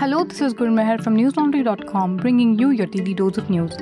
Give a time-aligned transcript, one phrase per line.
[0.00, 3.76] Hello, this is Gurmehar from newslaundry.com bringing you your daily dose of news.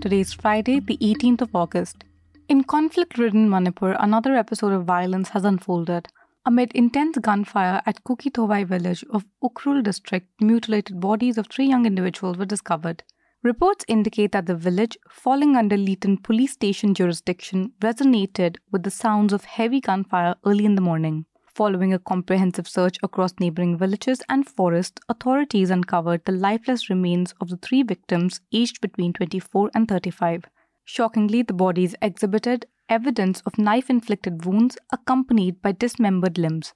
[0.00, 2.04] Today is Friday, the 18th of August.
[2.48, 6.08] In conflict ridden Manipur, another episode of violence has unfolded.
[6.46, 12.38] Amid intense gunfire at Kukithovai village of Ukhrul district, mutilated bodies of three young individuals
[12.38, 13.04] were discovered.
[13.42, 19.34] Reports indicate that the village, falling under Litan police station jurisdiction, resonated with the sounds
[19.34, 21.26] of heavy gunfire early in the morning.
[21.54, 27.48] Following a comprehensive search across neighboring villages and forests, authorities uncovered the lifeless remains of
[27.48, 30.46] the three victims aged between 24 and 35.
[30.84, 36.74] Shockingly, the bodies exhibited evidence of knife inflicted wounds accompanied by dismembered limbs.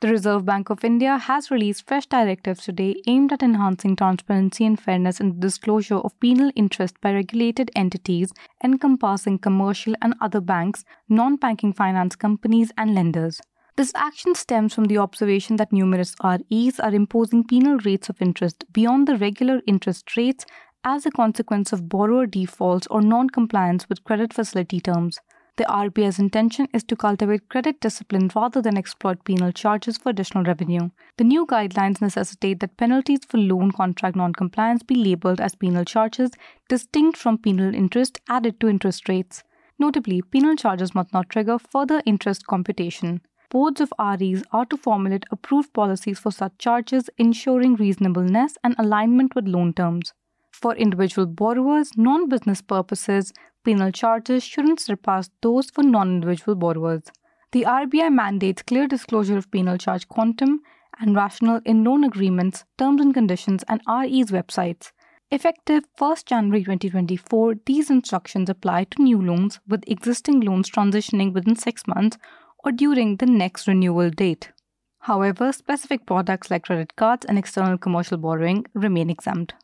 [0.00, 4.80] The Reserve Bank of India has released fresh directives today aimed at enhancing transparency and
[4.80, 8.32] fairness in the disclosure of penal interest by regulated entities
[8.64, 13.40] encompassing commercial and other banks, non banking finance companies, and lenders.
[13.82, 18.64] This action stems from the observation that numerous REs are imposing penal rates of interest
[18.72, 20.46] beyond the regular interest rates
[20.84, 25.18] as a consequence of borrower defaults or non compliance with credit facility terms.
[25.56, 30.44] The RBI's intention is to cultivate credit discipline rather than exploit penal charges for additional
[30.44, 30.90] revenue.
[31.16, 36.30] The new guidelines necessitate that penalties for loan contract noncompliance be labeled as penal charges,
[36.68, 39.42] distinct from penal interest added to interest rates.
[39.76, 43.22] Notably, penal charges must not trigger further interest computation.
[43.52, 49.34] Boards of REs are to formulate approved policies for such charges, ensuring reasonableness and alignment
[49.34, 50.14] with loan terms.
[50.50, 57.02] For individual borrowers, non business purposes, penal charges shouldn't surpass those for non individual borrowers.
[57.50, 60.62] The RBI mandates clear disclosure of penal charge quantum
[60.98, 64.92] and rationale in loan agreements, terms and conditions, and RE's websites.
[65.30, 71.56] Effective 1st January 2024, these instructions apply to new loans with existing loans transitioning within
[71.56, 72.16] six months
[72.64, 74.52] or during the next renewal date.
[75.00, 79.54] However, specific products like credit cards and external commercial borrowing remain exempt.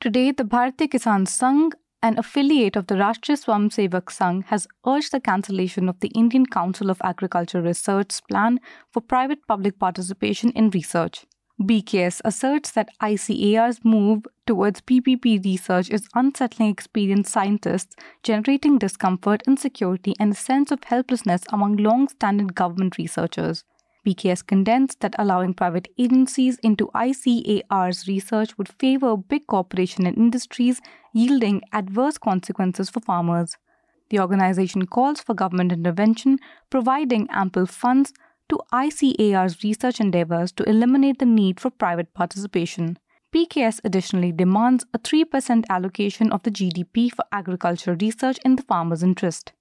[0.00, 5.20] Today, the Bharatiya Kisan Sangh an affiliate of the Rashtriya Swayamsevak Sangh has urged the
[5.20, 8.60] cancellation of the Indian Council of Agriculture Research's plan
[8.92, 11.26] for private public participation in research.
[11.60, 20.14] BKS asserts that ICAR's move towards PPP research is unsettling experienced scientists, generating discomfort, insecurity,
[20.20, 23.64] and a sense of helplessness among long standing government researchers.
[24.06, 30.80] BKS contends that allowing private agencies into ICAR's research would favor big corporations and industries,
[31.12, 33.56] yielding adverse consequences for farmers.
[34.10, 36.38] The organization calls for government intervention,
[36.70, 38.12] providing ample funds
[38.48, 42.98] to ICAR's research endeavors to eliminate the need for private participation.
[43.34, 49.02] BKS additionally demands a 3% allocation of the GDP for agricultural research in the farmer's
[49.02, 49.52] interest.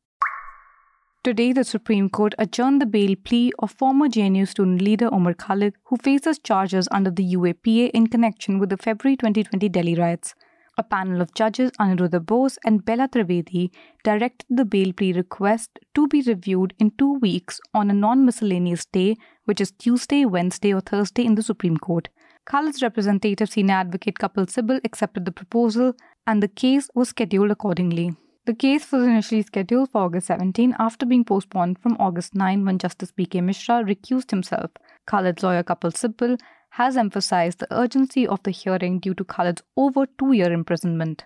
[1.24, 5.74] Today, the Supreme Court adjourned the bail plea of former JNU student leader Umar Khalid,
[5.86, 10.34] who faces charges under the UAPA in connection with the February 2020 Delhi riots.
[10.80, 13.72] A panel of judges, Aniruddha Bose and Bela Trivedi,
[14.04, 18.86] directed the bail plea request to be reviewed in two weeks on a non miscellaneous
[18.86, 19.16] day,
[19.46, 22.10] which is Tuesday, Wednesday, or Thursday in the Supreme Court.
[22.46, 25.96] Khalid's representative, senior advocate Kapil Sibal, accepted the proposal,
[26.28, 28.16] and the case was scheduled accordingly.
[28.46, 32.78] The case was initially scheduled for August 17 after being postponed from August 9 when
[32.78, 33.42] Justice P.K.
[33.42, 34.70] Mishra recused himself.
[35.08, 36.38] Khalid's lawyer Kapil Sibal
[36.78, 41.26] has emphasized the urgency of the hearing due to Khalid's over two year imprisonment.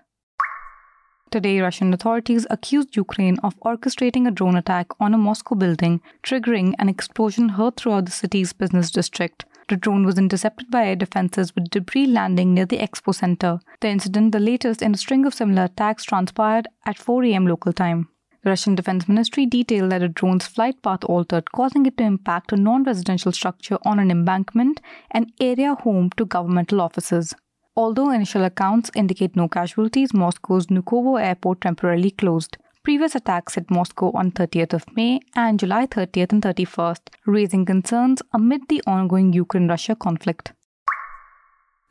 [1.30, 6.74] Today, Russian authorities accused Ukraine of orchestrating a drone attack on a Moscow building, triggering
[6.80, 9.44] an explosion heard throughout the city's business district.
[9.68, 13.60] The drone was intercepted by air defenses with debris landing near the expo center.
[13.82, 17.46] The incident, the latest in a string of similar attacks, transpired at 4 a.m.
[17.46, 18.08] local time.
[18.44, 22.52] The Russian Defense Ministry detailed that a drone's flight path altered, causing it to impact
[22.52, 24.82] a non residential structure on an embankment,
[25.12, 27.36] an area home to governmental offices.
[27.76, 32.58] Although initial accounts indicate no casualties, Moscow's Vnukovo airport temporarily closed.
[32.84, 38.24] Previous attacks hit Moscow on 30th of May and July 30th and 31st, raising concerns
[38.34, 40.54] amid the ongoing Ukraine Russia conflict.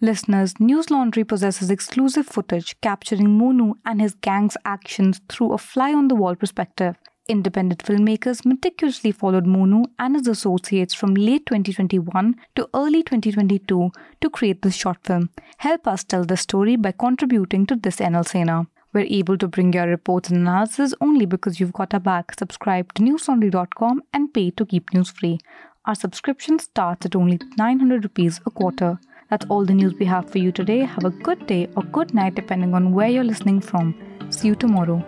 [0.03, 5.93] Listeners, News Laundry possesses exclusive footage capturing Monu and his gang's actions through a fly
[5.93, 6.97] on the wall perspective.
[7.29, 13.91] Independent filmmakers meticulously followed Monu and his associates from late 2021 to early 2022
[14.23, 15.29] to create this short film.
[15.59, 18.69] Help us tell the story by contributing to this NL Sena.
[18.95, 22.33] We're able to bring your reports and analysis only because you've got our back.
[22.39, 25.41] Subscribe to newslaundry.com and pay to keep news free.
[25.85, 28.99] Our subscription starts at only 900 rupees a quarter.
[29.31, 30.81] That's all the news we have for you today.
[30.81, 33.95] Have a good day or good night, depending on where you're listening from.
[34.29, 35.05] See you tomorrow.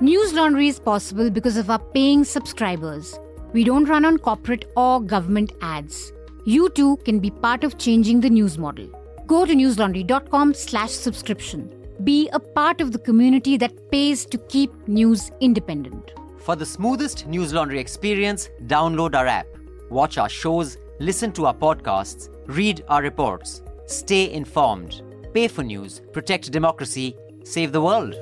[0.00, 3.16] News Laundry is possible because of our paying subscribers.
[3.52, 6.12] We don't run on corporate or government ads.
[6.44, 8.88] You too can be part of changing the news model.
[9.28, 11.72] Go to newslaundry.com slash subscription.
[12.02, 16.12] Be a part of the community that pays to keep news independent.
[16.44, 19.46] For the smoothest News Laundry experience, download our app,
[19.88, 23.62] watch our shows, listen to our podcasts, read our reports.
[23.86, 25.00] Stay informed.
[25.32, 28.14] Pay for news, protect democracy, save the world.